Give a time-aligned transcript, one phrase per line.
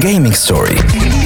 [0.00, 1.21] Gaming Story.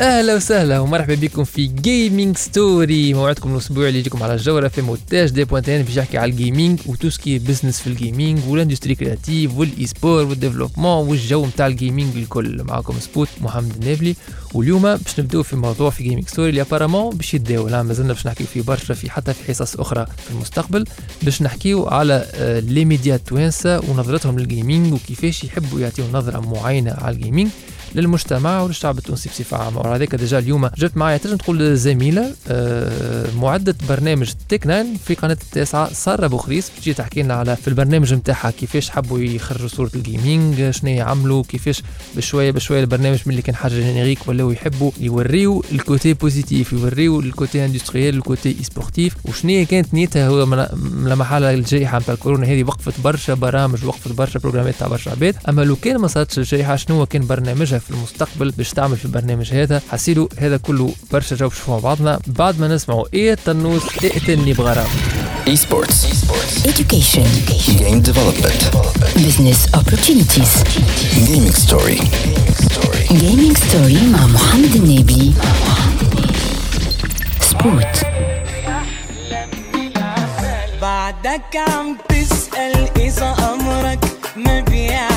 [0.00, 5.30] أهلا وسهلا ومرحبا بكم في Gaming Story موعدكم الأسبوع اللي يجيكم على الجوله في مونتاج
[5.30, 11.08] دي بوانتين باش يحكي على الجيمنج وتوسكي بزنس في الجيمنج والاندستري كرياتيف والاي سبور والديفلوبمون
[11.08, 12.62] والجو نتاع ال gaming الكل.
[12.64, 14.14] معكم سبوت محمد النابلي
[14.54, 18.44] واليوم باش نبداو في موضوع في Gaming Story اللي apparemment باش يتداول مازلنا باش نحكي
[18.44, 20.84] فيه برشا في حتى في حصص أخرى في المستقبل.
[21.22, 22.26] باش نحكيو على
[22.68, 27.48] les médias التوانسه ونظرتهم لل gaming وكيفاش يحبوا يعطيو نظرة معينة على ال gaming
[27.94, 29.80] للمجتمع وللشعب التونسي بصفة عامة.
[29.80, 31.16] وهذاك déjà اليوم جبت معايا.
[31.16, 37.22] تنجم تقول زميله آه، معدة برنامج Tech Nine في قناة التاسعة سارة بوخريس تجي تحكي
[37.22, 41.82] لنا على في البرنامج نتاعها كيفاش حبوا يخرجوا صورة الجيمنج شنو يعملوا؟ كيفاش
[42.16, 47.20] بشوية بشوية البرنامج من اللي كان حاجة générique ولاو يحبوا يوريو ال côté positif يوريو
[47.20, 52.64] ال côté industriel ال côté sportif وشنو كانت نيتها؟ هو لما الجائحة نتاع الكورونا هذه
[52.64, 55.36] وقفت برشا برامج وقفت برشا بروجرامات تاع برشا عباد.
[55.48, 59.52] أما لو كان ما صارتش الجائحة شنو كان برنامجها؟ في المستقبل باش تعمل في البرنامج
[59.52, 64.52] هذا حسيلو هذا كله برشا جاوب شوفوا مع بعضنا بعد ما نسمعوا إيه التنوس ائتني
[64.52, 64.88] بغرام
[65.46, 65.98] Esports.
[66.72, 67.26] Education.
[67.82, 68.60] Game development.
[69.26, 70.52] Business opportunities.
[71.28, 71.98] Gaming Story.
[73.22, 75.32] Gaming story مع محمد النبي.
[77.40, 78.06] سبورت.
[80.82, 84.04] بعدك عم تسأل إذا أمرك
[84.36, 85.09] ما بيعنيني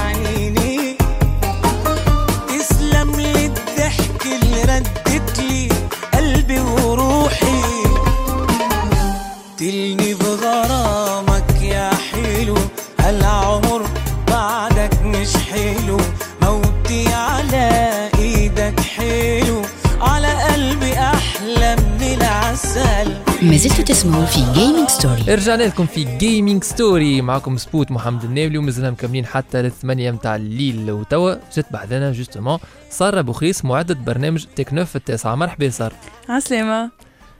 [23.83, 25.35] تسمعوا في Gaming Story.
[25.35, 30.91] رجعنا لكم في Gaming Story معكم سبوت محمد النابلي ومازلنا مكملين حتى للثمانية متاع الليل.
[30.91, 32.59] وتوا جت بعدنا justement
[32.89, 35.95] سارة بوخيس معدة برنامج Tech Neuf التاسعة مرحبا سارة.
[36.29, 36.91] عسلامة.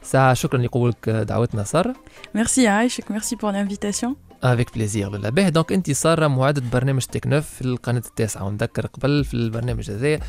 [0.04, 1.96] ساعة شكرا لقبولك دعوتنا سارة.
[2.36, 4.10] ميرسي عايشك merci pour l'invitation.
[4.44, 8.44] avec plaisir لالا باهي donc انت سارة معدة برنامج Tech Neuf في القناة التاسعة.
[8.44, 10.20] ونذكر قبل في البرنامج هذا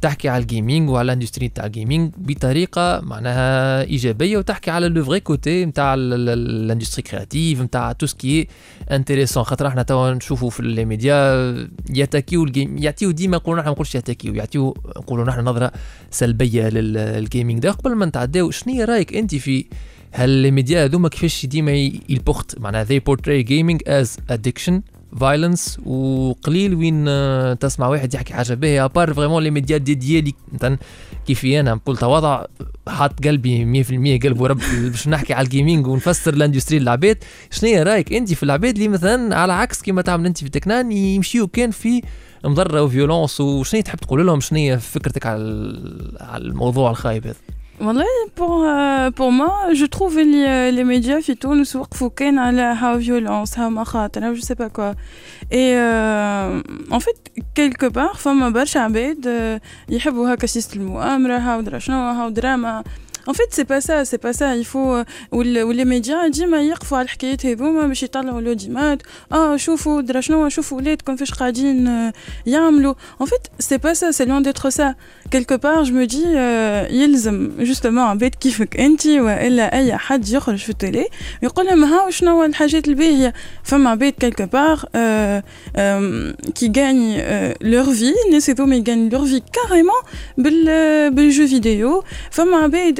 [0.00, 4.88] تحكي على ال gaming وعلى ال industrie تاع ال gaming بطريقة معناها إيجابية وتحكي على
[4.88, 8.48] le vrai côté نتاع ال industrie créative نتاع tout ce qui
[8.90, 13.68] intéressant خاطر إحنا توا نشوفوا في les médias يتاكيو ال game يعطيو ديما نقولوا نحن
[13.68, 15.72] ما نقولش يتاكيو يعطيو نقولوا نحن نظرة
[16.10, 17.70] سلبية لل gaming ده.
[17.70, 19.64] قبل ما نتعداو شنو رأيك أنت في
[20.12, 21.72] هل les médias هذوما؟ كيفاش ديما
[22.08, 24.93] يلبورت معناها they portray gaming as addiction.
[25.20, 28.84] violence وقليل وين آه، تسمع واحد يحكي حاجة باهية.
[28.84, 30.78] à part vraiment les médias dédiés مثلا
[31.26, 32.44] كيفي أنا بكل تواضع
[32.88, 33.84] حاط قلبي
[34.18, 37.18] 100% قلب ورب باش نحكي على ال gaming ونفسر ال industrie للعباد
[37.50, 40.70] شنو هي رأيك أنت في العباد اللي مثلا على عكس كيما تعمل أنت في Tech
[40.70, 42.02] Nine يمشيو كان في
[42.44, 45.42] مضرة و violence وشنو تحب تقول لهم؟ شنو هي فكرتك على
[46.20, 47.36] على الموضوع الخايب هذا؟
[47.81, 52.61] والله pour euh, pour moi je trouve اللي les médias في تونس وقفوا كان على
[52.61, 54.93] ها violence ها مخاطر je sais pas quoi
[55.51, 57.17] et euh, en fait
[57.55, 62.83] quelque part فما برشا عباد آه، يحبوا هكا سيست المؤامرة ها ودرا شنو ها ودراما
[63.27, 64.55] En fait, c'est pas ça, c'est pas ça.
[64.55, 70.01] Il faut وال- واللي ميديا ديما يقفوا على الحكايات هذوما باش يطلعوا لوديمات اه شوفوا
[70.01, 72.13] درا شنو شوفوا ولادكم فاش قاعدين آه،
[72.45, 72.93] يعملوا
[73.23, 74.93] En fait, c'est pas ça, c'est loin d'être ça.
[75.35, 80.57] quelque part je me dis آه، يلزم justement عباد كيفك انت والا اي حد يخرج
[80.57, 81.07] في التلي
[81.43, 85.43] يقول لهم ها شنو هو الحاجات الباهيه فما عباد quelque part آه،
[85.77, 90.05] آم، qui gagnent آه، leur vie الناس هذوما يغاني leur vie carrément
[90.37, 92.99] بال بالجو فيديو فما عباد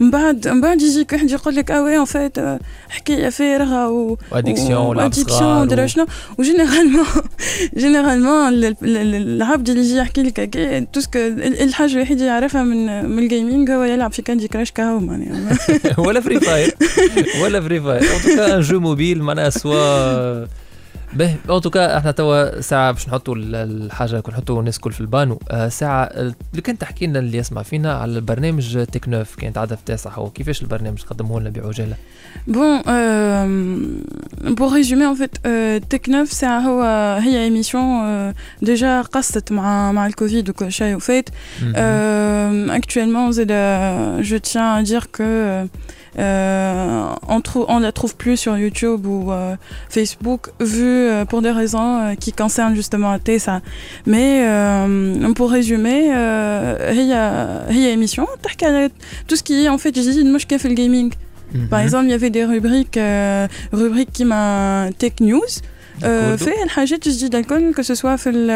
[0.00, 2.36] من بعد من بعد يجيك واحد يقول لك آه oui en fait
[2.88, 6.06] حكاية فارغة و و addiction ولعب و addiction صغار ودرا شنو.
[6.38, 7.04] و généralement
[7.78, 12.24] généralement ال- ال- ال- العبد اللي يجي يحكي لك هكا tout ce que الحاجة الوحيدة
[12.24, 15.56] يعرفها من من ال gaming هو يلعب في Candy Crush كهو معناها.
[16.06, 16.74] ولا Free Fire
[17.42, 18.02] ولا Free Fire
[18.56, 20.46] un jeu mobile معناها soit
[21.12, 24.92] به en tout cas إحنا توا ساعة باش نحطوا ال- الحاجة كل نحطوا الناس الكل
[24.92, 25.38] في البانو.
[25.50, 29.76] آه، ساعة اللي كنت تحكي لنا اللي يسمع فينا على البرنامج Tech Neuf كانت عاده
[29.76, 31.94] في تاسع هو كيفاش البرنامج قدموه لنا بعجالة؟
[32.86, 36.82] Euh, pour résumer, en fait, euh, Tech9, c'est un, هو
[37.22, 41.28] هي émission euh, déjà قصت مع مع الكوفيد وكل شيء وفات.
[41.60, 45.68] Euh, actuellement, زاد, euh, dire que euh, euh,
[46.18, 49.56] Euh, on, on la trouve plus sur YouTube ou euh,
[49.88, 53.60] Facebook, vu euh, pour des raisons qui concernent justement ça.
[54.06, 54.46] Mais
[55.34, 58.26] pour résumer, il y a émission,
[59.28, 61.12] tout ce qui est en fait, j'ai dit, moi je kiffe le gaming.
[61.70, 61.84] Par mhm.
[61.84, 62.98] exemple, il y avait des rubriques,
[63.72, 65.40] rubriques qui m'a tech news
[66.03, 68.49] آه، فيه الحاجات الجديده الكل كو سوا في ال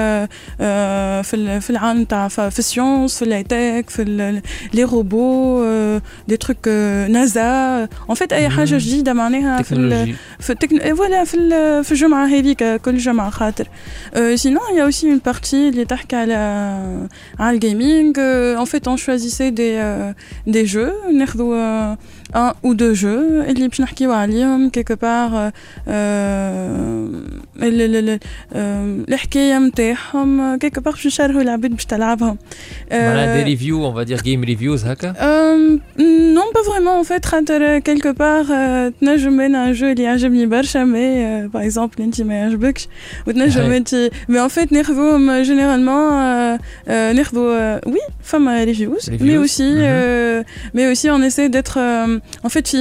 [0.62, 4.04] آه، في ال في العالم تاع في السيونس في الهايتك في
[4.74, 5.66] لي روبو
[6.28, 6.68] دي تروك
[7.10, 11.92] نازا اون فيت اي حاجه جديده معناها في ال في التكن فوالا في ال- في
[11.92, 13.68] الجمعه هذيك كل جمعه خاطر
[14.36, 16.34] سينون يا اوسي اون بارتي اللي تحكي على
[17.40, 19.82] على الجيمنج اون فيت اون شوازيسي دي
[20.48, 21.96] دي جو ناخذوا
[22.36, 23.10] ان او دو جو
[23.42, 25.52] اللي باش نحكيو عليهم كيكو بار
[25.88, 28.20] ال- ال- ال-
[28.54, 32.38] آم، الحكايه نتاعهم كيكو بار باش نشرحوا العباد باش تلعبهم
[32.92, 35.14] معناها دي ريفيو اون فادير جيم ريفيوز هكا
[36.00, 38.44] نون با فريمون ان فيت خاطر كيلكو بار
[39.02, 42.88] تنجم انا ان جو اللي يعجبني برشا مي باغ اكزومبل انت ما يعجبكش
[43.28, 43.76] وتنجم Ouais.
[43.76, 43.96] انت
[44.30, 46.60] مي ان فيت ناخذوهم جينيرالمون
[47.16, 49.38] ناخذوا وي فما ريفيوز مي Reviews.
[49.40, 50.46] اوسي Mhm.
[50.76, 52.75] mais aussi on essaie d'être euh, en fait,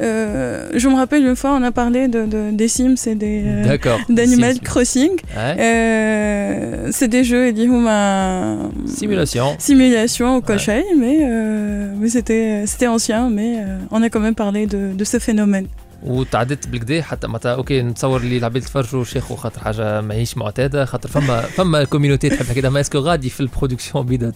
[0.00, 3.42] euh, je me rappelle une fois, on a parlé de, de des Sims et des
[3.44, 5.10] euh, d'Animal Crossing.
[5.36, 8.56] Euh, c'est des jeux, et dit ma
[8.86, 13.58] simulation, simulation au cochon, mais c'était c'était ancien, mais
[13.90, 15.66] on a quand même parlé de ce phénomène.
[16.04, 21.08] وتعديت بالكدا حتى معناتها OK نتصور اللي العباد يتفرجوا شيخوا خاطر حاجة ماهيش معتادة خاطر
[21.08, 24.32] فما فما community تحب كده mais est-ce que غادي في ال production bon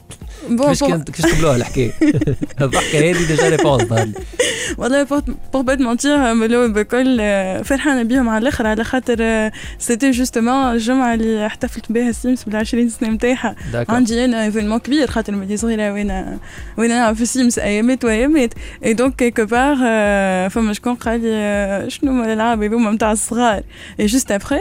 [0.49, 1.93] كيفاش كيفاش قبلوها الحكاية؟
[2.61, 3.93] الضحكه هذه déjà réponse
[4.79, 7.19] والله pas te mentir ملو بكل
[7.65, 13.11] فرحانه بيهم على الآخر على خاطر c'était justement الجمعة اللي احتفلت بها سيمس بالعشرين سنة
[13.11, 13.57] نتاعها
[13.89, 16.39] عندي un événement كبير خاطر ملي صغيرة وين
[16.77, 18.55] وين نلعب في سيمس أيامات وأيامات.
[18.85, 19.77] اي donc quelque part
[20.51, 21.58] فما شكون قال لي
[21.89, 23.63] شنو هما الألعاب هذوما نتاع الصغار.
[24.01, 24.59] et juste après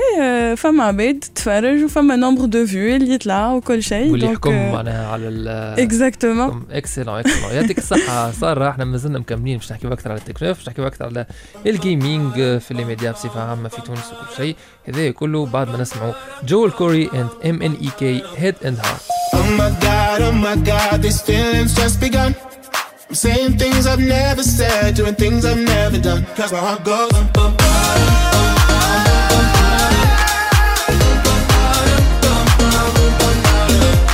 [0.57, 4.11] فما عباد تتفرج وفما nombre de vues اللي يطلع وكل شيء.
[4.11, 5.47] واللي يحكم معناها على ال
[5.79, 8.31] exactement excellent excellent يعطيك الصحة.
[8.41, 11.25] سارة إحنا مازلنا مكملين باش نحكيو أكثر على التكنولوجيا باش نحكيو أكثر على
[11.65, 14.55] ال gaming في les médias بصفة عامة في تونس وكل شيء.
[14.87, 16.13] هذا كله بعد ما نسمعوا
[16.47, 19.01] جوel كوري اند ام ان اي كي هيد اند هارت
[19.33, 22.31] Oh my god, oh my god, these feelings just begun.
[23.09, 26.25] I'm saying things I've never said, doing things I've never done.
[26.35, 27.09] Cause my heart goes.
[27.11, 27.55] bum, bum,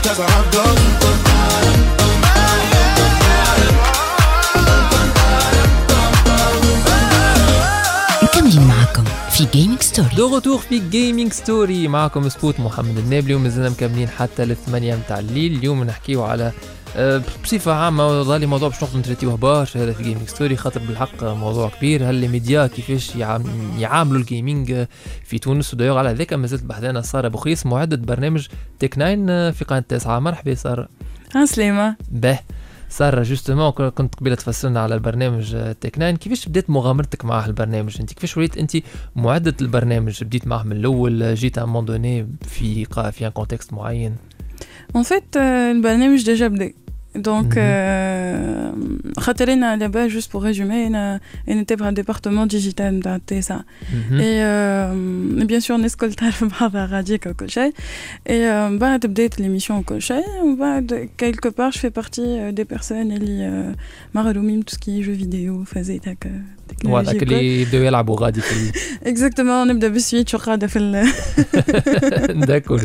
[0.03, 1.83] Cause my heart goes.
[8.23, 13.69] مكملين معكم في جيمنج ستوري دو روتور في Gaming Story معكم سبوت محمد النابلي ومازلنا
[13.69, 16.51] مكملين حتى الثمانية متاع الليل اليوم نحكيو على
[17.43, 21.23] بصفة عامة ظهر لي موضوع باش نقدر نتريتيوه برشا هذا في Gaming Story خاطر بالحق
[21.23, 22.09] موضوع كبير.
[22.09, 24.85] هل الميديا كيفاش يعام- يعاملوا ال gaming
[25.23, 28.47] في تونس؟ ودايور على ذاك مازالت بحذانا سارة بوخريس معدة برنامج
[28.79, 30.19] تك ناين آه، في قناة تسعة.
[30.19, 30.87] مرحبا سارة.
[31.35, 32.39] عسلامة بيك.
[32.89, 36.15] سارة justement كنت قبيلة تفسرنا على البرنامج تك ناين.
[36.17, 38.77] كيفاش بدات مغامرتك مع البرنامج أنت كيفاش وليت أنت
[39.15, 44.15] معدة البرنامج؟ بديت معه من الأول؟ جيت ان دوني في في ان كونتكست معين؟
[44.97, 45.37] En fait, euh,
[45.75, 46.71] البرنامج ديجا بدأ
[47.15, 47.57] Donc, mhm.
[47.57, 48.71] euh,
[49.23, 53.41] Khatarina euh, là-bas, juste pour résumer, il euh, était par le département digital bah, de
[53.41, 53.63] ça.
[53.91, 54.19] Mhm.
[54.19, 56.17] Et bien sûr, on escolte
[56.59, 57.73] à Radio Cochet.
[58.25, 60.23] Et bah, update l'émission au Cochet.
[60.57, 60.79] Bah,
[61.17, 63.73] quelque part, je fais partie des personnes qui euh,
[64.63, 65.99] tout ce qui est jeux vidéo, faisait
[66.82, 68.72] اللي مغرومين تو سكي جو فيديو فازيت هكا فوالا تكنولوجي اللي يبداو يلعبوا غادي في
[69.06, 70.96] اكزاكتومون نبدا بالسويتش وقاعده في ال
[72.30, 72.80] ال- داكور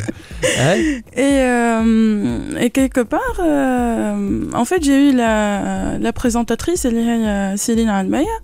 [0.58, 5.36] هاي Et, euh, et quelque part, euh, en fait, j'ai eu la,
[6.06, 8.38] la présentatrice, elle est euh, Céline Almeida.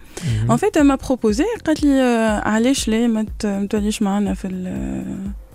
[0.53, 4.33] En fait, elle m'a proposé, قالت لي آه، علاش ليه ما ت- ما توليش معنا
[4.33, 4.47] في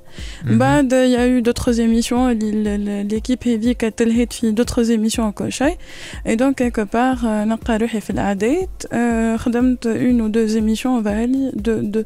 [0.45, 4.55] من بعد il y a eu d'autres émissions اللي ال- ال- l'équipe هذيك تلهيت في
[4.55, 5.77] d'autres émissions وكل شيء
[6.27, 11.03] et donc quelque part آه، نلقى روحي في العادات آه، خدمت une ou deux émissions
[11.03, 12.03] بالي de de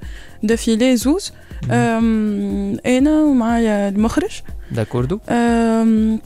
[0.48, 1.32] d'affilée زوز
[1.72, 4.32] آم، انا ومعايا المخرج
[4.72, 6.20] داكوردو آم،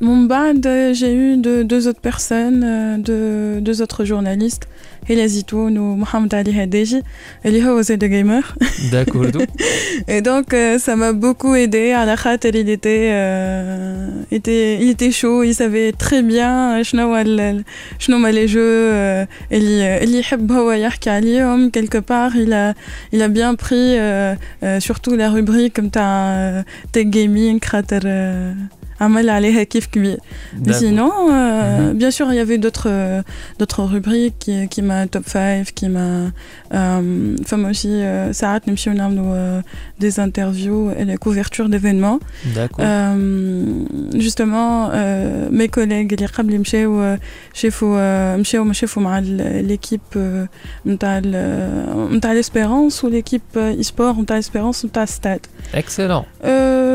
[0.00, 4.66] Mon bad, j'ai eu deux, autres personnes, euh, deux, autres journalistes,
[5.08, 7.02] Elia Zitoun ou Mohamed Ali Hadeji,
[7.44, 8.56] Elia Osé de Gamer.
[8.90, 9.26] D'accord.
[10.08, 11.92] et donc, euh, ça m'a beaucoup aidé.
[11.92, 17.22] À la il était, euh, était, il était chaud, il savait très bien chnouma
[18.32, 22.74] les jeux, Eli Hebbawayer Kalium, quelque part, il a,
[23.12, 23.96] il a bien pris
[24.80, 28.00] surtout la rubrique comme t'as, t'es gaming, crater.
[29.01, 30.17] عمل عليها كيف كبير
[30.69, 33.21] sinon euh, bien sûr il y avait d'autres euh,
[33.59, 36.31] d'autres rubriques qui, qui m'a top 5 qui m'a
[36.73, 42.19] euh, femme aussi euh, ساعات نمشيو نعملوا euh, des interviews et les couvertures d'événements
[42.79, 47.17] euh, justement euh, mes collègues اللي قبلي مشاو
[47.53, 49.21] شافوا مشاو مشافوا مع
[49.61, 50.17] l'équipe
[50.85, 51.21] نتاع
[52.11, 56.47] نتاع l'espérance ou l'équipe e-sport نتاع l'espérance نتاع stade excellent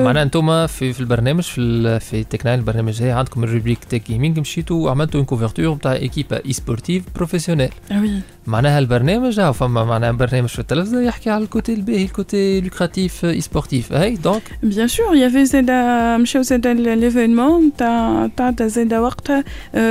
[0.02, 1.58] معناها انتم في في البرنامج في
[1.98, 6.44] في تك ناين البرنامج هي عندكم الروبريك تك جيمنج مشيتوا وعملتوا اون كوفرتور نتاع ايكيبا
[6.46, 11.74] اي سبورتيف بروفيسيونيل وي معناها البرنامج اه فما معناها برنامج في التلفزه يحكي على الكوتي
[11.74, 18.30] الباهي الكوتي لوكراتيف اي سبورتيف هاي دونك بيان سور يافي زادا مشاو زادا ليفينمون تاع
[18.36, 19.44] تاع زادا وقتها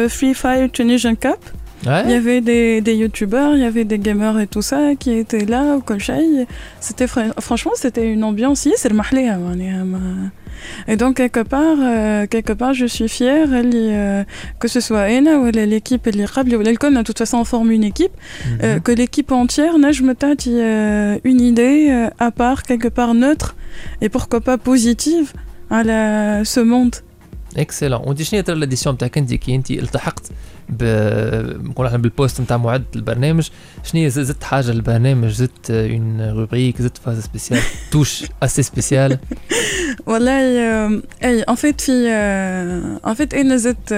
[0.07, 1.37] فري فاير تونيجن كاب
[1.85, 2.03] Ouais.
[2.05, 5.13] Il y avait des, des youtubeurs, il y avait des gamers et tout ça qui
[5.13, 6.45] étaient là au Kolchai.
[6.79, 8.95] C'était franchement c'était une ambiance c'est le
[10.87, 14.23] Et donc quelque part euh, quelque part je suis fière euh,
[14.59, 17.71] que ce soit Ena ou l'équipe اللي قبلي ولا الكل de toute façon on forme
[17.71, 18.63] une équipe mm -hmm.
[18.63, 23.55] euh, que l'équipe entière نجم me une idée euh, à part quelque part neutre
[24.01, 25.27] et pourquoi pas positive
[25.69, 26.95] à la, ce monde.
[27.58, 30.30] excellent وانت شنو ترى l'édition نتاعك انت كي انت التحقت
[31.64, 33.48] نقول إحنا بال poste نتاع معد البرنامج
[33.84, 39.18] شنو زدت حاجة للبرنامج؟ زدت une rubrique زدت phase spéciale touche assez spéciale
[40.06, 40.32] والله
[41.24, 41.92] اي en fait في
[43.06, 43.92] en fait أنا زدت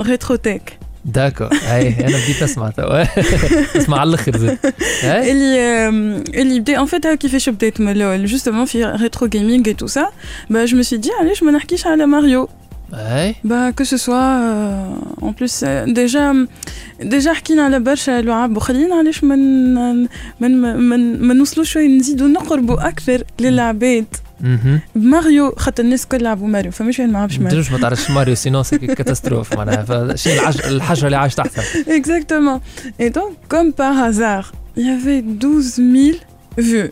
[0.00, 3.02] rétro tech d'accord هاي أنا بديت أسمع توا
[3.78, 4.34] أسمع على الآخر
[5.04, 5.88] اللي
[6.42, 10.10] اللي بدا en fait كيفاش بديت من الأول justement في rétro gaming et tout ça
[10.50, 12.48] با جو مي سي دي علاش ما نحكيش على ماريو
[12.93, 13.35] Ouais.
[13.43, 16.33] Bah, que ce soit euh, en plus euh, déjà
[17.03, 20.07] déjà حكينا على برشا لعاب اخرين علاش ما من
[20.39, 24.05] من من ما نوصلوا شويه نزيدوا نقربوا اكثر للعباد
[24.95, 28.63] ماريو خاطر الناس الكل لعبوا ماريو فمش وين ما عرفش ماريو ما تعرفش ماريو سينو
[28.63, 30.33] سي كاتاستروف معناها فشنو
[30.65, 32.59] الحجره اللي عايش تحتها اكزاكتومون
[33.01, 34.45] اي دونك كوم بار هازار
[34.77, 36.15] il y avait 12000
[36.57, 36.91] vues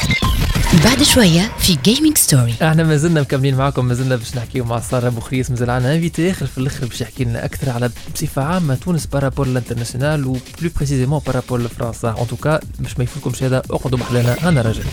[0.83, 4.79] بعد شوية في Gaming Story إحنا ما زلنا مكملين معكم ما زلنا باش نحكيو مع
[4.79, 8.75] سارة بوخريس مازال عندنا invité آخر في الأخر باش يحكي لنا أكثر على بصفة عامة
[8.75, 13.99] تونس بارابور للانترناسيونال و بلو بريسيزيمون بارابور لفرنسا ان توكا باش ما يفوتكمش هذا اقعدوا
[13.99, 14.83] بحذانا أنا راجع.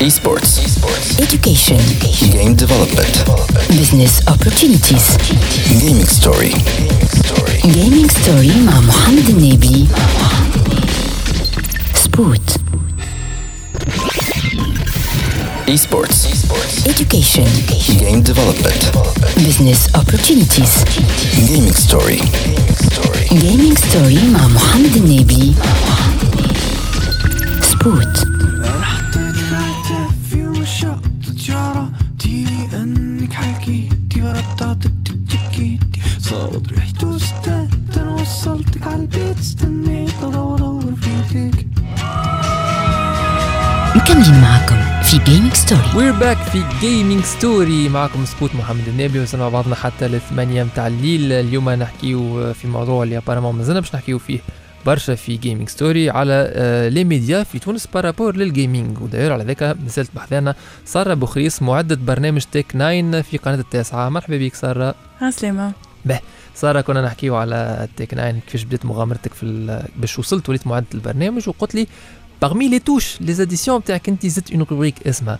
[0.00, 0.60] esports
[1.18, 2.04] education.
[2.24, 3.16] game development
[3.68, 5.32] business opportunities.
[5.68, 6.54] Gaming Story
[7.64, 9.86] Gaming Story مع محمد النابلي
[11.94, 12.56] سبوت
[15.68, 16.24] Esports.
[16.26, 16.86] Esports.
[16.88, 17.44] Education.
[17.44, 17.98] Education.
[17.98, 18.74] Game development.
[18.80, 19.34] development.
[19.34, 20.80] Business opportunities.
[20.80, 21.46] opportunities.
[21.46, 22.20] Gaming story.
[23.28, 25.52] Gaming story ma Mohamed Nabi.
[27.62, 28.27] Sport.
[45.28, 50.06] Gaming Story we're back في Gaming Story معكم سبوت محمد النابلي وصلنا مع بعضنا حتى
[50.06, 54.38] الثمانية متاع الليل اليوم نحكيو في موضوع اللي apparemment مازلنا باش نحكيو فيه
[54.86, 56.52] برشا في Gaming Story على
[56.92, 60.54] les médias في تونس par rapport لل gaming ودايور على ذاك مازالت بحذانا
[60.84, 64.08] سارة بوخريس معدة برنامج تيك ناين في قناة التاسعة.
[64.08, 64.94] مرحبا بك سارة.
[65.20, 65.72] عسلامة
[66.04, 66.20] بيك.
[66.54, 71.48] سارة كنا نحكيو على تيك ناين كيفاش بديت مغامرتك في باش وصلت وليت معدة البرنامج
[71.48, 71.86] وقلت لي
[72.40, 74.00] Parmi les touches, les additions, tu as
[74.52, 75.38] une rubrique اسمها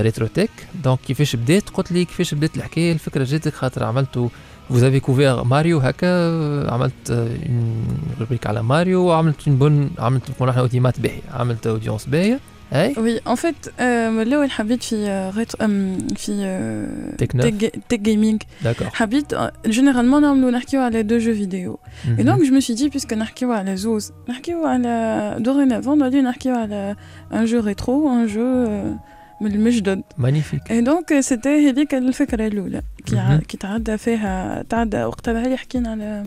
[0.00, 0.50] ريتروتيك
[0.84, 4.28] دونك كيفاش بديت قلت لي كيفاش بديت الحكاية الفكرة جاتك خاطر عملتوا
[4.70, 7.86] vous avez couvert ماريو هكا عملت اون
[8.20, 12.40] روبريك على ماريو وعملت اون بون عملت نكون إحنا اوديمات باهيه عملت اودينس باهيه
[12.73, 17.43] اي وي ان فيت من الاول حبيت في آه، ريترو أم، في آه، تكنو.
[17.43, 19.25] تك تك جيمنج داكور حبيت
[19.67, 22.19] جينيرالمون نعملو نحكيو على دو جو فيديو Mhm.
[22.19, 26.55] Et donc, je me suis dit, puisque نحكيو على زوز نحكيو على dorénavant نولي نحكيو
[26.55, 26.95] على
[27.33, 29.09] un jeu rétro un jeu euh,
[29.41, 33.39] من المجدد مانيفيك اي دونك سيتي هذيك الفكره الاولى كي ع- مهم.
[33.39, 36.23] كي تعدى فيها تعدى وقتها هي حكينا على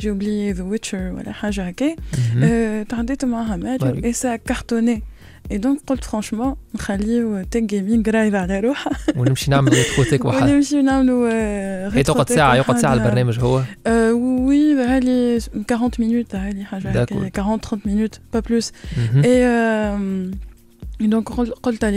[0.00, 1.96] جي اوبلي ذا ويتشر ولا حاجه هكا Mhm.
[2.42, 4.04] أه تعديت معها ماريو ماريو.
[4.04, 5.02] اي سا كارتوني
[5.51, 10.81] اي دونك قلت فرانشمون نخليو تك جيمنج رايد على روحها ونمشي نعمل ريتروتيك واحد ونمشيو
[10.81, 13.05] نعملو آه، هي تقعد ساعة يقعد ساعة وحدها.
[13.05, 14.11] البرنامج هو Euh,
[14.49, 15.39] oui, هالي
[15.71, 16.65] 40 minutes, هالي.
[16.71, 18.65] هكا 40 30 minutes, pas plus.
[18.71, 19.23] Mhm.
[19.23, 21.89] Et, euh, et donc قل- قلت euh,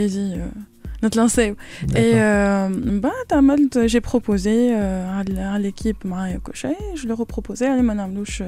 [1.04, 1.54] نتلانسيو.
[1.54, 1.94] Et D'accord.
[1.94, 7.20] euh, من بعد عملت j'ai proposé euh, على على l'équipe معايا كل شيء, je leur
[7.20, 8.42] ai proposé علي ما نعملوش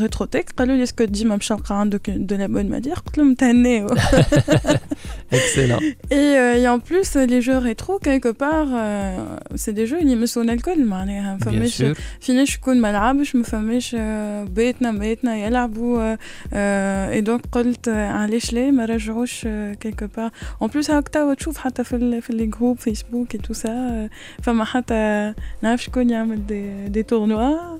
[0.00, 3.86] ريتروتيك قالوا لي اسكو ديما باش نلقى عندك de la bonne matière قلت لهم تهنيو.
[5.32, 5.80] Excellent.
[6.10, 10.12] Et, euh, et en plus, les jeux rétro, quelque part, euh, c'est des jeux اللي
[10.12, 11.96] يمسون الكل معناها Bien فماش sûr.
[12.20, 16.18] فيناش شكون ما لعبش ما فماش آه، بيتنا بيتنا يلعبوا آه،
[16.52, 19.48] آه، اي دونك قلت آه، علاش ليه ما رجعوش
[19.80, 20.30] كيلكو بار
[20.62, 24.09] اون بلوس هاك توا تشوف حتى في ال في لي جروب فيسبوك اي تو سا
[24.41, 27.79] فما حتى نعرف شكون يعمل دي دي تورنوا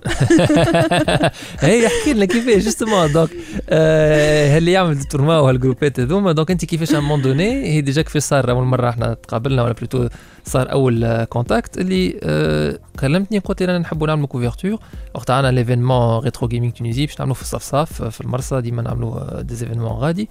[1.59, 3.29] هي احكي لنا كيفاش جوستومون دونك
[3.69, 8.51] آه، اللي يعمل التورنوا وهالجروبات هذوما دونك انت كيفاش مون دوني هي ديجا كيفاش صار؟
[8.51, 10.07] أول مرة إحنا تقابلنا ولا بلوتو
[10.45, 14.79] صار أول كونتاكت اللي آه، كلمتني قلت لي أنا نحبوا نعملوا كوفرتور
[15.15, 19.55] وقت عندنا ليفينمون ريترو جيمنج تونيزي باش نعملوا في الصفصاف في المرسى ديما نعملوا دي
[19.55, 20.29] زيفينمون غادي.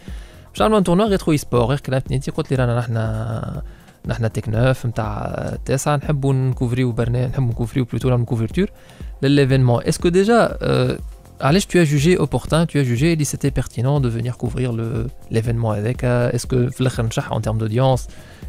[0.54, 3.62] باش نعملوا ان تورنوا ريترو اي سبور غير كلمتني انت قلت لي رانا نحنا
[4.06, 8.68] نحنا تك نوف نتاع تسعة نحبوا نكوفريو برنامج نحبوا نكوفريو بلوتو نعملوا كوفرتور
[9.22, 10.58] لليفينمون اسكو ديجا
[11.42, 15.08] Alice, tu as jugé opportun, tu as jugé que c'était pertinent de venir couvrir le-
[15.34, 15.98] l'événement avec.
[16.04, 18.02] euh, Est-ce que Flakhar Nchah, en termes d'audience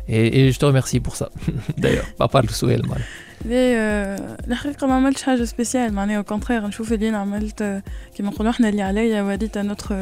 [0.09, 1.27] et, et je te remercie pour ça.
[1.83, 3.03] D'ailleurs, pas par le souhait, le mal.
[3.45, 7.83] لي آه، الحقيقة ما عملتش حاجة سبيسيال معناها كونترير نشوف اللي انا عملت آه،
[8.17, 9.95] كيما نقولوا احنا اللي عليا وريت ان اوتر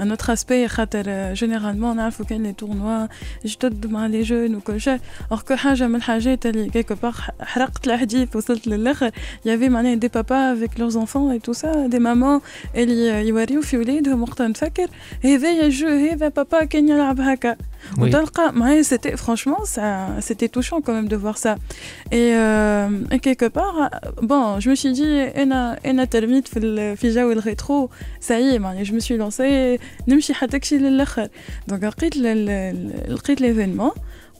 [0.00, 3.06] ان اوتر اسبي خاطر جينيرالمون نعرفوا كاين لي تورنوا
[3.44, 4.98] جدد مع لي جون وكل شيء
[5.32, 9.10] اور كو حاجة من الحاجات اللي كيكو بار حرقت الحديث وصلت للاخر
[9.44, 12.40] يافي معناها دي بابا افيك لورز انفون اي تو سا دي مامون
[12.76, 14.86] اللي يوريو في ولادهم وقتها نفكر
[15.24, 17.98] هذايا جو هذا بابا كان يلعب هكا Oui.
[17.98, 19.58] وتلقى معايا سيتي فرانشمون
[20.20, 21.56] سيتي توشون quand même de voir ça
[22.12, 22.30] et,
[22.64, 23.76] euh, et quelque part
[24.30, 28.84] bon je me suis dit انا انا ترميت في ال- في جو الريترو ساي معني
[28.84, 31.28] je me suis lancée نمشي حتى كشي للاخر
[31.68, 33.90] دونك لقيت ال- ال- لقيت ليفينمون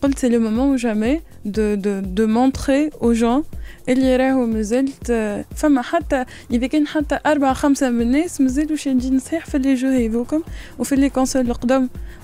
[0.03, 3.43] قلت c'est le moment ou jamais de, de, de montrer aux gens
[3.89, 9.19] اللي راهو مازلت آه، فما حتى اذا كان حتى أربعة خمسة من الناس مازالوا شادين
[9.19, 10.43] صحيح في لي جو هذوكم
[10.79, 11.47] وفي لي كونسول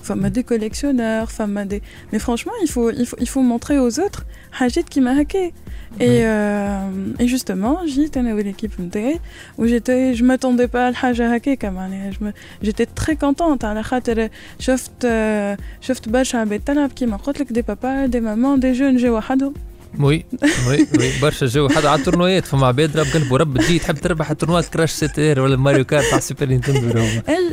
[0.01, 3.77] القدام فما دي كوليكسيونور فما دي مي فرانشمون il faut il faut il faut montrer
[3.79, 5.51] aux autres حاجات كيما هكا
[5.99, 9.19] et euh, et justement جيت انا والكيب نتاعي
[9.57, 14.91] وجيت je m'attendais pas لحاجه هكاكا معناها je me- j'étais très contente على خاطر شفت
[15.05, 19.17] آه، شفت برشا عباد تلعب كيما قلت لك دي بابا دي مامون دي جون جاو
[19.17, 19.53] وحدهم
[20.00, 20.24] وي
[20.68, 24.30] وي وي برشا جو حتى على التورنويات فما عباد رب قلبه رب تجي تحب تربح
[24.30, 27.00] التورنوات كراش سيتير ولا ماريو كارت على السوبر نينتندو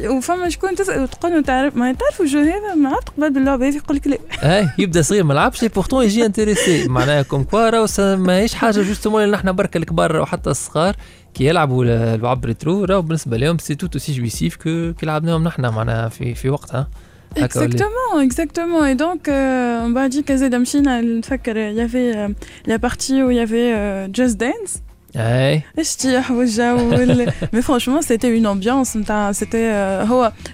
[0.09, 3.75] وفما شكون تسال وتقول له تعرف ما تعرفوا الجو هذا؟ ما عرفت قبل باللعبة هذه
[3.75, 4.17] يقول لك لا.
[4.43, 9.37] اي يبدأ صغير ما لعبش بورتون يجي انتريسي معناها كوم كوا ماهيش حاجة جوستومون اللي
[9.37, 10.95] نحن بركة الكبار وحتى الصغار
[11.33, 15.61] كي يلعبوا العاب ريترو راهو بالنسبة لهم سي توت اوسي جويسيف كو كي لعبناهم نحن
[15.61, 16.87] معناها في في وقتها.
[17.35, 18.85] Exactement, exactement.
[18.85, 22.29] Et donc, euh, on va dire qu'il y avait euh,
[22.65, 24.81] la partie où il y avait euh, Just Dance.
[25.15, 25.63] Hey.
[25.77, 25.81] Ah,
[27.53, 28.95] mais franchement, c'était une ambiance.
[29.33, 29.71] C'était.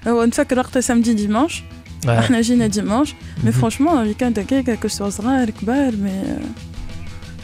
[0.05, 1.63] On fait que samedi, dimanche.
[2.05, 2.09] On
[2.61, 3.15] a dimanche.
[3.43, 5.47] Mais franchement, un week-end, quelque chose de rare,
[5.97, 6.21] mais.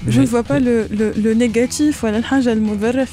[0.08, 3.06] Je ne vois pas le, le, le négatif, le hajj al-mudarra,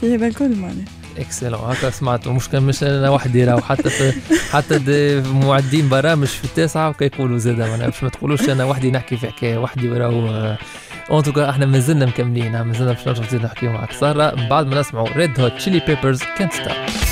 [1.20, 2.28] اكسلون هكا سمعت.
[2.28, 4.12] مش كان مش أنا وحدي راهو حتى في
[4.52, 7.70] حتى دي معدين برامج في التاسعة وكيقولوا زادة.
[7.70, 10.56] معناها باش ما تقولوش أنا وحدي نحكي في حكاية وحدي وراهو.
[11.10, 15.40] اون توكا إحنا مازلنا مكملين مازلنا باش نرجعوا نحكيو معك ساره بعد ما نسمعوا ريد
[15.40, 17.07] هوت تشيلي بيبرز كانت ستوب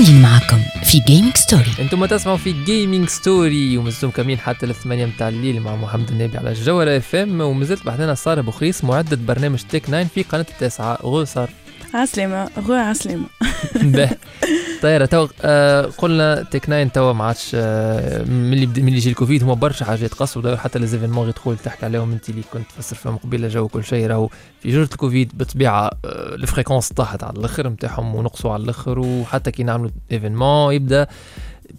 [0.00, 5.28] مكملين معكم في Gaming Story أنتم تسمعوا في Gaming Story ومازلتم مكملين حتى الثمانية متاع
[5.28, 10.04] الليل مع محمد النبي على الجوهرة FM ومازلت بعدنا سارة بوخريس معدة برنامج Tech 9
[10.04, 10.98] في قناة التاسعة.
[11.02, 11.50] Re سارة.
[11.94, 13.26] عسلامة غو عسلامة.
[14.82, 19.54] طيارة تو آه، قلنا Tech Nine توا ما عادش آه، من اللي يجي الكوفيد هما
[19.54, 23.16] برشا حاجات قصوا حتى les événements غير تقول تحكي عليهم انت اللي كنت تفسر فيهم
[23.16, 24.28] قبيلة جو كل شيء راهو
[24.60, 28.98] في جرة الكوفيد بالطبيعه آه، ال fréquence طاحت على الأخر نتاعهم ونقصوا على الأخر.
[28.98, 31.06] وحتى كي نعملوا événement يبدأ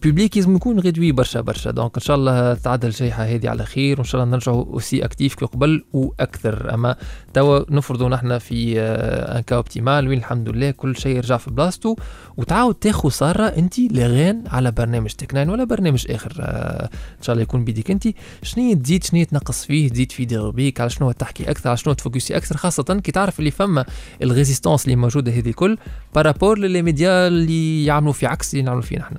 [0.03, 1.71] public لازم يكون réduit برشا برشا.
[1.71, 5.35] donc إن شاء الله تعدل الجائحة هذه على خير وإن شاء الله نرجعوا aussi actifs
[5.35, 6.73] كقبل وأكثر.
[6.73, 6.95] أما
[7.33, 11.95] توا نفرضوا نحن في un cas optimal وين الحمد لله كل شيء رجع في بلاصتو
[12.37, 17.23] وتعاود تاخذ سارة أنت les rênes على برنامج Tech Nine ولا برنامج آخر آه، إن
[17.23, 18.07] شاء الله يكون بيديك أنت.
[18.43, 21.93] شنو تزيد شنو تنقص فيه؟ تزيد في des rubriques على شنو تحكي أكثر؟ على شنو
[21.93, 23.85] تفوكسي أكثر؟ خاصة كي تعرف اللي فما
[24.21, 25.77] ال résistance اللي موجودة هذه الكل
[26.15, 29.15] بارابور للي ميديا اللي يعملوا في عكس اللي نعملوا فيه نحن.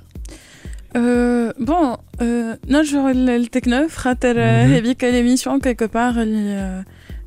[0.95, 5.11] Euh, bon, euh, notre le techno, frater, mm -hmm.
[5.11, 6.83] l'émission quelque part, les,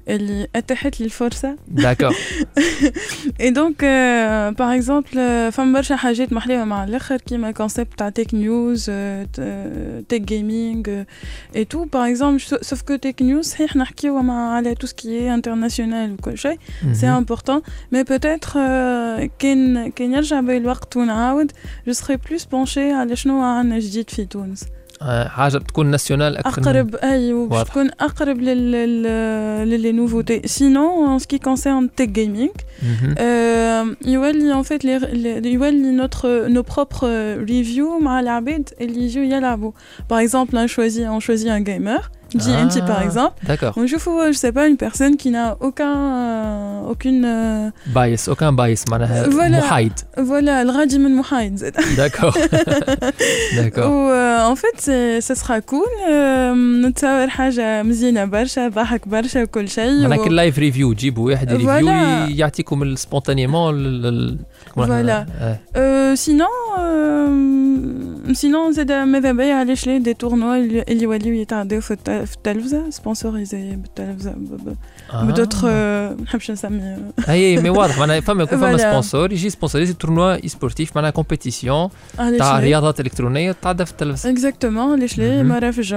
[0.07, 2.15] اللي آه، اللي اتاحت لي الفرصه داكور
[3.41, 3.81] اي دونك
[4.57, 8.85] باغ اكزومبل فما برشا حاجات محلية مع الاخر كيما كونسيبت تاع تيك نيوز
[10.09, 10.89] تيك جيمنج
[11.55, 16.13] اي تو باغ اكزومبل سوف كو تيك نيوز صحيح نحكيو مع على تو سكي انترناسيونال
[16.13, 16.57] وكل شيء
[16.91, 17.61] سي امبورطون
[17.91, 18.51] مي بوتيتر
[19.39, 21.51] كان كان يرجع بي الوقت ونعاود
[21.87, 24.81] جو سخي بلوس بونشي على شنو عندنا جديد في تونس آه،
[25.27, 27.69] حاجه بتكون ناسيونال اكثر من- اقرب ايوه باش واضح.
[27.71, 29.03] تكون اقرب لل لل
[29.69, 32.49] للي نوفوتي سينون ان سكي كونسيرن تيك جيمنج
[32.83, 33.15] مهم.
[33.15, 37.07] Euh, يولي en fait les, les- يولي notre nos propres
[37.49, 39.71] reviews مع العباد اللي يجوا يلعبوا
[40.13, 42.01] par exemple on choisit on choisit un gamer
[42.35, 42.63] dit Ah.
[42.65, 43.99] NT par exemple داكور on joue
[44.33, 49.25] je sais pas une personne qui n'a aucun euh, aucune euh, بايس اوكان بايس معناها
[49.29, 49.63] Voilà.
[49.65, 52.33] محايد voilà الغادي من محايد زاد داكور
[53.55, 54.11] داكور و
[54.53, 60.01] en fait c'est- ça sera cool euh, نتصور حاجة مزيانة برشا ضحك برشا وكل شيء
[60.01, 62.29] معناها و- كل لايف ريفيو تجيبوا واحد ريفيو Voilà.
[62.39, 62.83] يعطيكم
[64.76, 65.24] Voilà.
[65.76, 66.14] Euh,
[68.34, 70.58] sinon, c'est de Medabay à l'échelle des tournois.
[70.58, 71.80] Il y a eu des
[72.42, 73.78] Telvza, sponsorisé
[75.10, 75.22] ah.
[75.24, 75.66] D'autres.
[75.66, 76.74] Euh, je sais pas.
[76.74, 77.60] Euh.
[77.62, 81.90] Mais voilà, on a pas des tournois sportifs, compétition.
[84.26, 85.96] Exactement, je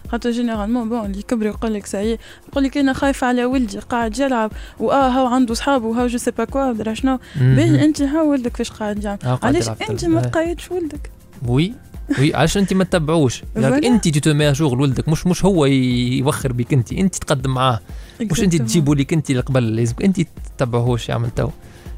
[0.11, 2.19] خاطر généralement bon اللي كبر يقول لك ساي
[2.49, 6.31] يقول لك أنا خايف على ولدي قاعد يلعب وآه هاو عنده صحابه وهاو je sais
[6.31, 7.19] pas quoi درا شنو.
[7.35, 10.05] باهي أنت هاو ولدك فاش قاعد يعمل آه، علاش أنت.
[10.05, 11.11] ما تقيدش ولدك؟
[11.47, 11.73] oui
[12.19, 13.43] oui علاش أنت ما تتبعوش.
[13.57, 16.93] أنت تي جور لولدك مش مش هو يوخر بك أنت.
[16.93, 17.79] أنت تقدم معاه.
[18.21, 20.21] مش أنت تجيبوا لك أنت اللي قبل لازم أنت
[20.57, 21.49] تتبعوهوش يعمل تو.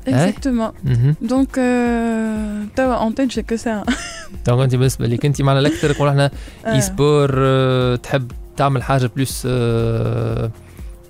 [0.09, 1.14] اكزاكتومون مهم.
[1.22, 3.85] دونك euh, توا اون تيت جي كو سا
[4.46, 6.31] دونك انت بالنسبه لك انت معنا الاكثر يقول احنا
[6.66, 10.50] اي سبور آه، تحب تعمل حاجه بلوس آه،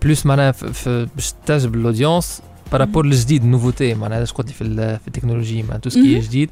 [0.03, 2.42] بلوس معناها ف- ف- باش تعجب الاودينس
[2.73, 6.21] بارابور الجديد النوفوتي معناها هذا قلت لي في ال- في التكنولوجي معناها تو سكي مهم.
[6.21, 6.51] جديد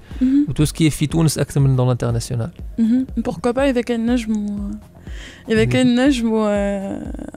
[0.49, 2.51] وتو سكي في تونس اكثر من دون الانترناسيونال
[3.16, 4.57] بوركوا با اذا كان نجم
[5.51, 6.31] اذا كان نجم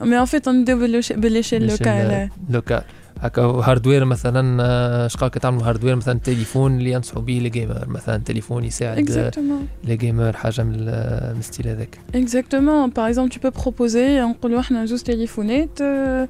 [0.02, 0.78] مي ان فيت نبداو
[1.16, 2.82] بالليشيل لوكال لوكال
[3.21, 8.17] هكا هاردوير مثلا آه، اش قالك تعملوا هاردوير مثلا تليفون اللي ينصحوا به لجيمر مثلا
[8.25, 12.89] تليفون يساعد اكزاكتومون لي جيمر حاجة من ال- من الستيل هذاك Exactement.
[12.97, 16.27] Par exemple, tu peux proposer, نقولوا إحنا زوز تليفونات آه،.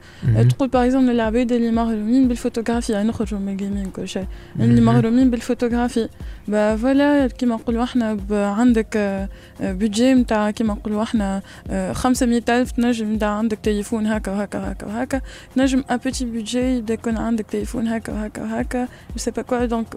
[0.50, 4.26] تقول par exemple للعباد اللي مغرومين بالفوتوغرافي نخرجوا من ال gaming كل شيء
[4.60, 4.82] اللي.
[4.82, 6.10] مغرومين بال photographie bah
[6.48, 8.98] voilà كيما نقولوا إحنا عندك
[9.60, 14.88] budget نتاع كيما نقولوا إحنا آه، 500 ألف تنجم يبدا عندك تليفون هكا وهكا وهكا
[14.88, 15.22] وهكا
[15.56, 19.88] تنجم un petit budget يكون عندك تليفون هكا وهكا وهكا sais pas quoi donc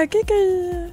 [0.00, 0.90] هكاك-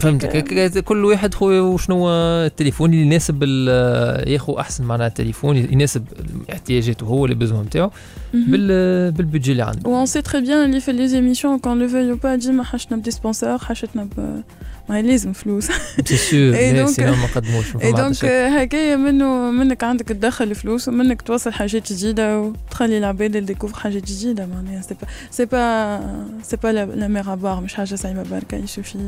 [0.00, 6.04] فهمتك كل واحد خويا وشنو التليفون اللي يناسب ال- ياخو أحسن معناها التليفون يناسب
[6.52, 7.90] احتياجاته هو ال besoin نتاعو
[8.34, 9.90] بال budget اللي عنده.
[9.90, 10.92] و on sait très bien اللي في
[11.34, 12.34] émissions qu'on le veuille ou pas.
[12.46, 14.42] ديما حشتنا ب des sponsors حشتنا ب
[14.88, 15.68] ما لازم فلوس
[16.04, 18.24] si sinon ما قدموش et donc.
[18.24, 24.46] هكايا منه منك عندك تدخل فلوس ومنك توصل حاجات جديدة وتخلي العباد découvrir حاجات جديدة
[24.46, 26.00] معناها c'est pas c'est pas
[26.42, 28.98] c'est pas la mer à boire مش حاجة صعيبة بركة il suffit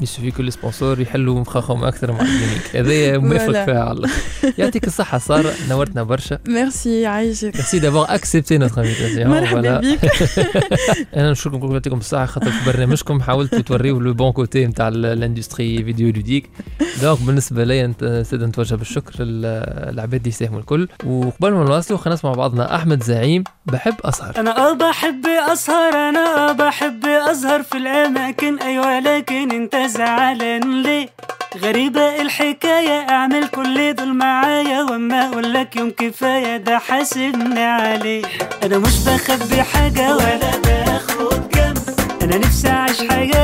[0.00, 3.64] il suffit كل sponsor يحلوا مخاخهم أكثر مع ال gaming هذايا موافق.
[3.64, 4.08] فيها على.
[4.58, 6.38] يعطيك الصحة سارة نورتنا برشا.
[6.48, 7.54] ميرسي عايشك.
[7.54, 9.98] merci d'avoir accepté notre invitation مرحبا بك.
[11.16, 16.06] أنا نشكركم يعطيكم الصحة خاطر في برنامجكم حاولتوا توريو le bon côté نتاع ال industrie
[16.06, 16.50] vidéoludique
[17.02, 19.44] donc بالنسبة لي أنت سيد نتوجه بالشكر لل-
[19.94, 20.88] العباد اللي يساهموا الكل.
[21.06, 22.74] وقبل ما نواصلوا خلينا نسمع بعضنا.
[22.76, 24.32] أحمد زعيم بحب أسهر.
[24.38, 28.58] أنا آه بحب أسهر أنا آه بحب اسهر في الأماكن.
[28.58, 31.08] أيوه لكن أنت زعلان ليه؟
[31.62, 34.80] غريبة الحكاية أعمل كل دول معايا.
[34.82, 38.22] أقول لك يوم كفاية ده حاسبني عليه.
[38.62, 41.78] أنا مش بخبي حاجة ولا بأخد جنب.
[42.22, 43.43] أنا نفسي أعيش حياتي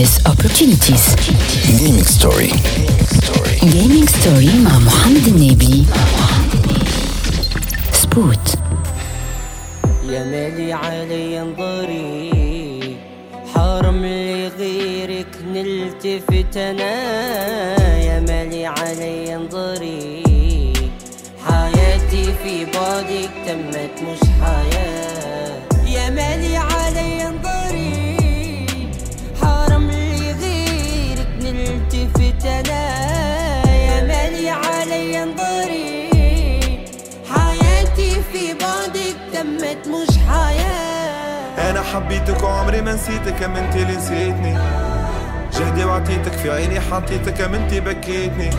[0.00, 1.04] Business opportunities.
[1.78, 2.48] Gaming story.
[3.60, 5.84] Gaming story مع محمد النبي.
[7.92, 8.54] سبوت.
[10.08, 12.96] يا مالي علي انظري
[13.54, 16.94] حرم لغيرك نلتفت أنا
[17.98, 20.22] يا مالي علي انظري
[21.46, 24.89] حياتي في بعدك تمت مش حياة
[39.74, 41.70] تمت مش حياة.
[41.70, 44.58] أنا حبيتك وعمري ما نسيتك ام أنت اللي نسيتني.
[45.52, 48.50] جهدي وعطيتك في عيني حطيتك ام أنت بكيتني.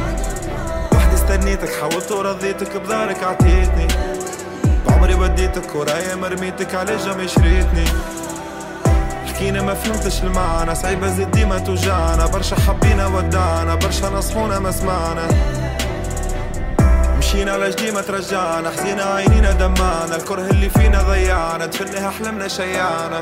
[0.93, 3.87] وحدي استنيتك حاولت ورضيتك بدارك عطيتني
[4.87, 7.85] بعمري وديتك ورايا مرميتك على جنب شريتني.
[9.27, 12.25] حكينا ما فهمتش المعنى صعيبة زيد ديما توجعنا.
[12.25, 15.27] برشا حبينا ودعنا برشا نصحونا ما سمعنا.
[17.31, 23.21] مشينا على جدي ما ترجعنا حزينا عينينا دمعنا الكره اللي فينا ضيعنا تفنها حلمنا شيعنا.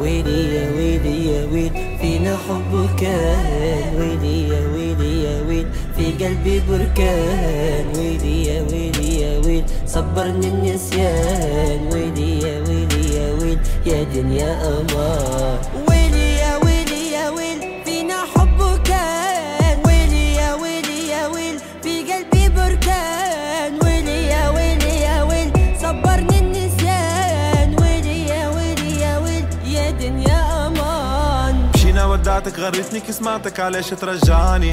[0.00, 6.62] ويلي يا ويلي يا ويل فينا حب كان ويلي يا ويلي يا ويل في قلبي
[6.68, 7.86] بركان.
[7.96, 15.58] ويلي يا ويلي يا ويل صبرني النسيان ويلي يا ويلي يا ويل يا دنيا أمان.
[32.40, 34.70] مشينا ودعتك غرتني كي سمعتك علاش ترجعني؟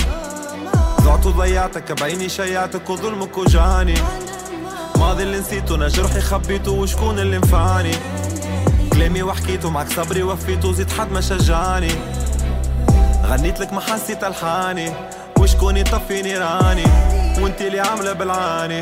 [1.01, 3.93] ضعت وضيعتك بعيني شيعتك وظلمك وجعني
[4.95, 7.91] ماضي اللي نسيته أنا جرحي خبيته وشكون اللي نفعني؟
[8.93, 11.91] كلامي وحكيته معك صبري وفيته زيد حد ما شجعني.
[13.25, 14.91] غنيت لك ما حسيت ألحاني.
[15.39, 16.85] وشكون يطفي نيراني
[17.41, 18.81] وانت اللي عاملة بالعاني.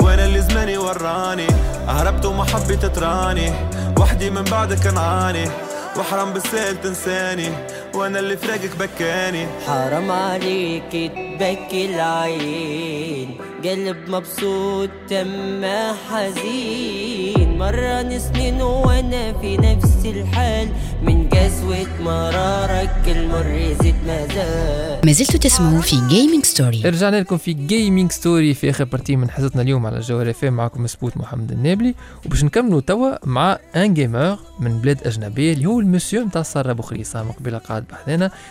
[0.00, 1.46] وأنا اللي زماني وراني.
[1.88, 3.52] هربت وما حبيت تراني.
[3.98, 5.50] وحدي من بعدك نعاني
[5.96, 7.50] وحرام بالسهل تنساني.
[7.94, 9.46] وأنا اللي فراقك بكاني.
[9.66, 13.30] حرام عليك تبكي العين.
[13.64, 15.64] قلب مبسوط تم
[16.10, 17.58] حزين.
[17.58, 20.68] مرة سنين وأنا في نفس الحال.
[21.02, 26.82] من قسوة مرارك المر يزيد مازال ما زلتوا تسمعوا في Gaming Story.
[26.84, 30.86] رجعنا لكم في Gaming Story في آخر partie من حصتنا اليوم على الجوهر FM معكم
[30.86, 31.94] Spoots محمد النابلي.
[32.26, 37.22] وباش نكملوا توا مع ان جيمر من بلاد أجنبية اللي هو المسيو نتاع سارة بوخريصة.
[37.22, 37.83] من قبيله قاعد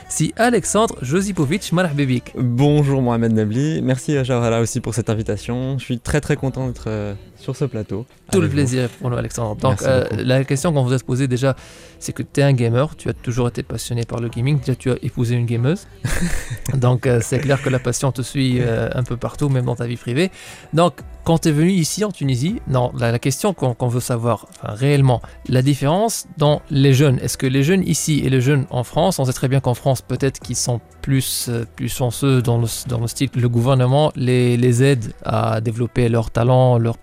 [0.10, 2.34] Si Alexandre Josipovic, Marhbebik.
[2.36, 5.78] Bonjour Mohamed Nabli, merci à Jawara aussi pour cette invitation.
[5.80, 8.06] Je suis très très content d'être euh, sur ce plateau.
[8.32, 9.56] Tout le plaisir pour nous, Alexandre.
[9.58, 11.56] Donc, euh, la question qu'on vous a posée déjà,
[11.99, 14.75] c'est que tu es un gamer, tu as toujours été passionné par le gaming, déjà
[14.75, 15.88] tu as épousé une gameuse.
[16.73, 19.75] Donc, euh, c'est clair que la passion te suit euh, un peu partout, même dans
[19.75, 20.32] ta vie privée.
[20.73, 24.47] Donc, quand tu es venu ici en Tunisie, non, la, la question qu'on veut savoir,
[24.49, 27.19] enfin, réellement, la différence dans les jeunes.
[27.19, 29.73] Est-ce que les jeunes ici et les jeunes en France, on sait très bien qu'en
[29.73, 34.12] France, peut-être qu'ils sont plus, plus chanceux dans le, dans le style que le gouvernement
[34.15, 36.97] les, les aide à développer leur talent, leur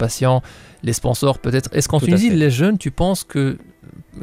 [0.82, 1.68] les sponsors peut-être.
[1.72, 3.58] Est-ce qu'en Tout Tunisie, les jeunes, tu penses que,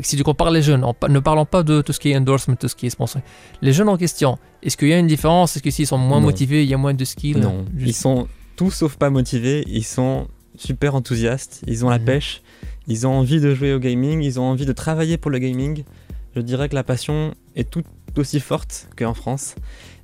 [0.01, 2.55] si tu compares les jeunes, en ne parlant pas de tout ce qui est endorsement,
[2.55, 3.21] tout ce qui est sponsor,
[3.61, 5.55] les jeunes en question, est-ce qu'il y a une différence?
[5.55, 6.25] Est-ce que s'ils sont moins Non.
[6.27, 7.37] motivés, il y a moins de skills?
[7.39, 11.99] Non, Juste- ils sont tous sauf pas motivés, ils sont super enthousiastes, ils ont la
[11.99, 12.05] Mhm.
[12.05, 12.41] pêche,
[12.87, 15.83] ils ont envie de jouer au gaming, ils ont envie de travailler pour le gaming.
[16.35, 17.83] Je dirais que la passion est tout
[18.17, 19.55] aussi forte qu'en France.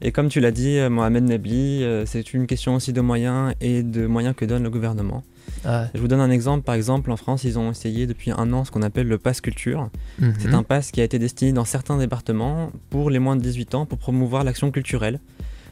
[0.01, 3.53] Et comme tu l'as dit, euh, Mohamed Nabli, euh, c'est une question aussi de moyens
[3.61, 5.23] et de moyens que donne le gouvernement.
[5.65, 5.87] Ah.
[5.93, 6.63] Je vous donne un exemple.
[6.63, 9.41] Par exemple, en France, ils ont essayé depuis un an ce qu'on appelle le pass
[9.41, 9.89] culture.
[10.19, 10.33] Mhm.
[10.39, 13.75] C'est un pass qui a été destiné dans certains départements pour les moins de 18
[13.75, 15.19] ans pour promouvoir l'action culturelle.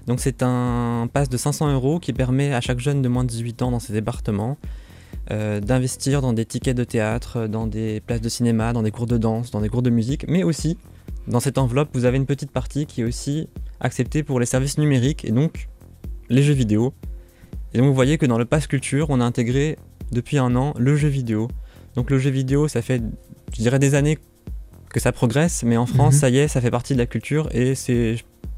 [0.07, 3.29] Donc c'est un pass de 500 euros qui permet à chaque jeune de moins de
[3.29, 4.57] 18 ans dans ces départements
[5.29, 9.05] euh, d'investir dans des tickets de théâtre, dans des places de cinéma, dans des cours
[9.05, 10.77] de danse, dans des cours de musique, mais aussi
[11.27, 13.47] dans cette enveloppe vous avez une petite partie qui est aussi
[13.79, 15.69] acceptée pour les services numériques et donc
[16.29, 16.93] les jeux vidéo.
[17.73, 19.77] Et donc vous voyez que dans le pass culture on a intégré
[20.11, 21.47] depuis un an le jeu vidéo.
[21.95, 23.01] Donc le jeu vidéo ça fait
[23.55, 24.17] je dirais des années
[24.89, 26.19] que ça progresse, mais en France Mhm.
[26.19, 28.17] ça y est ça fait partie de la culture et c'est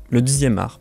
[0.10, 0.80] le dixième art.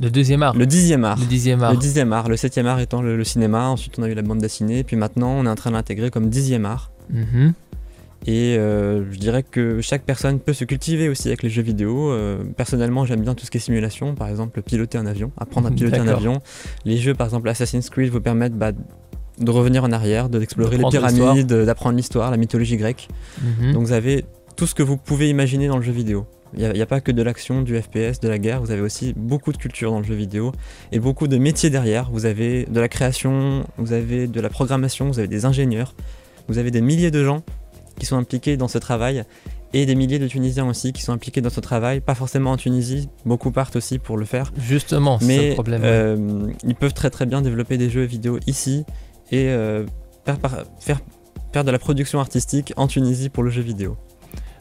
[0.00, 0.54] Le deuxième art.
[0.56, 1.18] Le dixième art.
[1.18, 1.72] Le dixième art.
[1.72, 2.28] Le dixième art.
[2.30, 3.66] Le septième art étant le, le cinéma.
[3.68, 4.82] Ensuite, on a eu la bande dessinée.
[4.82, 6.90] Puis maintenant, on est en train de l'intégrer comme dixième art.
[7.10, 7.52] Mhm.
[8.26, 12.10] Et euh, je dirais que chaque personne peut se cultiver aussi avec les jeux vidéo.
[12.10, 14.14] Euh, personnellement, j'aime bien tout ce qui est simulation.
[14.14, 16.40] Par exemple, piloter un avion, apprendre à piloter un avion.
[16.84, 18.72] Les jeux, par exemple, Assassin's Creed vous permettent bah,
[19.38, 23.08] de revenir en arrière, de- d'explorer les pyramides, d'apprendre l'histoire, la mythologie grecque.
[23.40, 23.72] Mhm.
[23.72, 24.24] Donc vous avez
[24.56, 26.26] tout ce que vous pouvez imaginer dans le jeu vidéo.
[26.56, 29.12] Il n'y a, pas que de l'action, du FPS, de la guerre, vous avez aussi
[29.14, 30.52] beaucoup de culture dans le jeu vidéo
[30.92, 32.10] et beaucoup de métiers derrière.
[32.10, 35.94] Vous avez de la création, vous avez de la programmation, vous avez des ingénieurs,
[36.48, 37.42] vous avez des milliers de gens
[37.98, 39.24] qui sont impliqués dans ce travail
[39.72, 42.56] et des milliers de Tunisiens aussi qui sont impliqués dans ce travail, pas forcément en
[42.56, 44.52] Tunisie, beaucoup partent aussi pour le faire.
[44.56, 45.82] Justement, c'est le problème.
[45.82, 45.88] ouais.
[45.88, 48.84] euh, ils peuvent très très bien développer des jeux vidéo ici
[49.30, 49.84] et euh,
[50.24, 50.38] faire,
[50.80, 51.00] faire,
[51.52, 53.96] faire de la production artistique en Tunisie pour le jeu vidéo.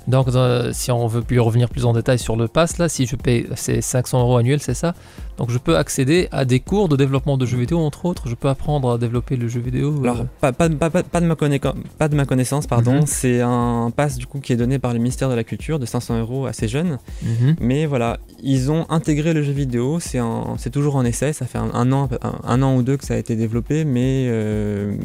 [0.08, 3.06] Donc, euh, si on veut plus revenir plus en détail sur le pass, là, si
[3.06, 4.94] je paye ces 500 euros annuels, c'est ça
[5.38, 8.30] Donc, je peux accéder à des cours de développement de jeux vidéo, entre autres.
[8.30, 9.94] Je peux apprendre à développer le jeu vidéo.
[10.00, 13.02] euh, Alors, pas, pas, pas, pas- pas de, ma connaissa- pas de ma connaissance, pardon.
[13.02, 13.06] Mhm.
[13.06, 15.86] C'est un pass du coup qui est donné par le ministère de la Culture de
[15.86, 17.00] 500 euros à ces jeunes.
[17.24, 17.56] Mhm.
[17.60, 20.00] Mais voilà, ils ont intégré le jeu vidéo.
[20.00, 21.34] C'est toujours en essai.
[21.34, 23.84] Ça fait un, un an, un, un an ou deux que ça a été développé,
[23.84, 24.96] mais euh,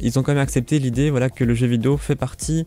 [0.00, 2.66] ils ont quand même accepté l'idée voilà que le jeu vidéo fait partie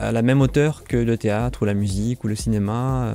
[0.00, 3.14] à la même hauteur que le théâtre ou la musique ou le cinéma.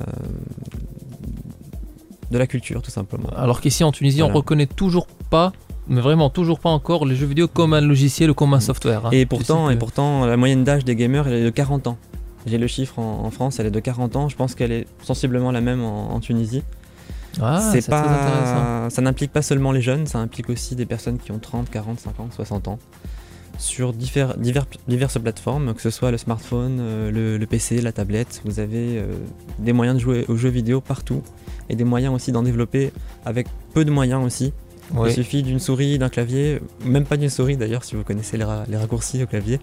[2.30, 3.28] de la culture tout simplement.
[3.36, 4.38] Alors qu'ici en Tunisie, on Voilà.
[4.38, 5.52] reconnaît toujours pas,
[5.86, 9.06] mais vraiment toujours pas encore, les jeux vidéo comme un logiciel ou comme un software.
[9.06, 9.10] hein.
[9.12, 11.98] Et pourtant, et pourtant, la moyenne d'âge des gamers, elle est de 40 ans.
[12.46, 14.28] J'ai le chiffre en, en France, elle est de 40 ans.
[14.28, 16.62] Je pense qu'elle est sensiblement la même en, en Tunisie.
[17.40, 21.30] Ah, c'est pas, ça n'implique pas seulement les jeunes, ça implique aussi des personnes qui
[21.32, 22.78] ont 30, 40, 50, 60 ans
[23.58, 27.92] sur divers, divers- diverses plateformes, que ce soit le smartphone, euh, le, le PC, la
[27.92, 28.40] tablette.
[28.44, 29.06] Vous avez euh,
[29.58, 31.22] des moyens de jouer aux jeux vidéo partout
[31.68, 32.92] et des moyens aussi d'en développer
[33.24, 34.52] avec peu de moyens aussi.
[34.93, 35.07] Oui.
[35.09, 38.43] Il suffit d'une souris, d'un clavier, même pas d'une souris d'ailleurs si vous connaissez les,
[38.43, 39.57] ra- les raccourcis au clavier.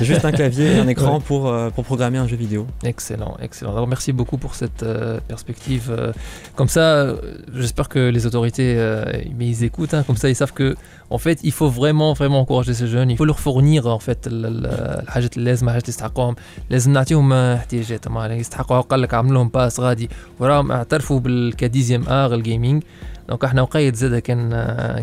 [0.00, 1.24] Juste un clavier et un écran Ouais.
[1.28, 2.66] pour, euh, pour programmer un jeu vidéo.
[2.82, 3.72] Excellent, excellent.
[3.72, 5.84] Alors merci beaucoup pour cette euh, perspective.
[5.90, 6.12] euh,
[6.56, 7.16] comme ça, euh,
[7.54, 9.04] j'espère que les autorités, euh,
[9.36, 9.92] mais ils écoutent.
[9.92, 10.74] hein, comme ça, ils savent que,
[11.10, 13.10] en fait, il faut vraiment, vraiment encourager ces jeunes.
[13.10, 14.66] Il faut leur fournir en fait ال- ال-
[15.04, 16.34] الحاجات اللي لازم حاجات يستحقوهم
[16.70, 20.08] لازم نعطيهم احتياجاتهم يعني يستحقوا قال لك عمل لهم باس غادي
[20.40, 22.82] وراهم اعترفوا بالكديزيام اغ الجيمنج
[23.29, 24.49] دونك إحنا وقيت زاد كان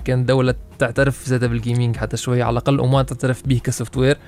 [0.04, 4.18] كان الدولة تعترف زاد بال gaming حتى شوية على الأقل أو تعترف به ك software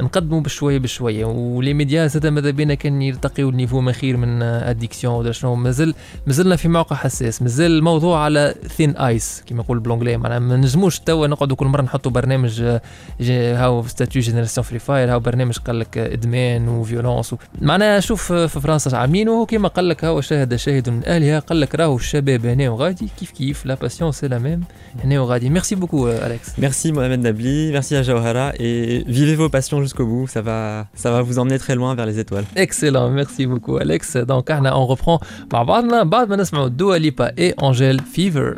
[0.00, 4.42] نقدموا بشوية بشوية و les médias زاد ماذا بينا كان يرتقيوا ل niveau مخير من
[4.42, 5.94] addiction ولا شنو مازال
[6.26, 10.56] مازلنا في موقع حساس مازال الموضوع على thin ice كما يقول بال anglais معناها ما
[10.56, 12.62] نجموش توا نقعدوا كل مرة نحطوا برنامج
[13.20, 17.36] هاو ستاتيو génération Free Fire هاو برنامج قال لك إدمان و violence و...
[17.60, 21.74] معناها شوف في فرنسا عاملينه كما قال لك هاو شاهد شاهد من أهلها قال لك
[21.74, 24.60] راهو الشباب هنا وغادي كيف كيف la passion c'est la même
[25.04, 25.50] هنا وغادي.
[25.50, 30.27] Merci beaucoup Alex Merci Mohamed Nabli, merci à Jawhara et vivez vos passions jusqu'au bout,
[30.27, 32.45] ça va, ça va vous emmener très loin vers les étoiles.
[32.55, 34.17] Excellent, merci beaucoup Alex.
[34.17, 35.19] Donc احنا on reprend
[35.53, 38.57] مع بعضنا بعد ما نسمعوا دوا ليبا اي انجيل فيفر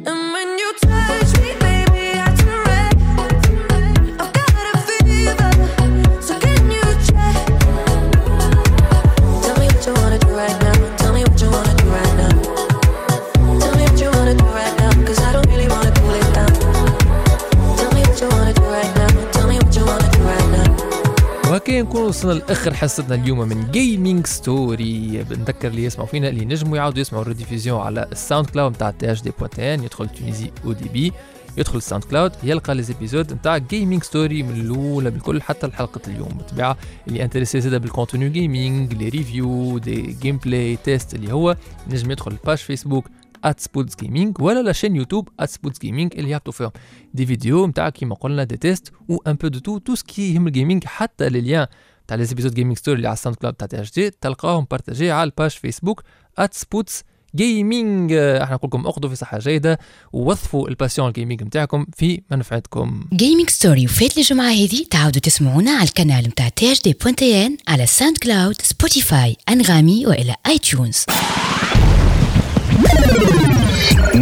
[21.72, 26.76] وهكا نكون وصلنا لآخر حصتنا اليوم من Gaming Story بنذكر اللي يسمعوا فينا اللي نجموا
[26.76, 31.12] يعاودوا يسمعوا ال rediffusion على ال SoundCloud نتاع THD point يدخل Tunisie أو دي بي
[31.58, 36.28] يدخل ال SoundCloud يلقى les épisodes نتاع Gaming Story من الأولى بالكل حتى الحلقة اليوم.
[36.28, 36.76] بالطبيعه
[37.08, 41.56] اللي intéressé زاده بال contenu gaming les reviews des gameplay tests اللي هو
[41.90, 43.04] نجم يدخل ال page Facebook
[43.46, 46.70] @spoots gaming ولا la chaîne YouTube @spoots gaming اللي يعطوا فيهم
[47.14, 50.34] des vidéos نتاع كيما قلنا des tests و un peu de tout tout ce qui
[50.34, 51.66] يهم ال gaming حتى les liens
[52.08, 55.29] تاع les épisodes Gaming Story اللي على ال SoundCloud تاع THD تلقاهم partagés على ال
[55.29, 56.02] page Facebook
[56.40, 57.02] @spoots
[57.36, 59.78] gaming إحنا نقول لكم اخذوا في صحة جيدة
[60.12, 63.04] ووظفوا ال passion ال gaming نتاعكم في منفعتكم.
[63.12, 68.62] Gaming Story وفات الجمعه هذه تعاودوا تسمعونا على القناه نتاع THD point TN على SoundCloud
[68.62, 71.04] Spotify انغامي وإلى iTunes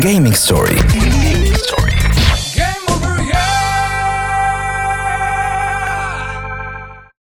[0.00, 0.76] Gaming Story.